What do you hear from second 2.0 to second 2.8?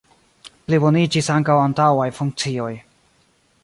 funkcioj.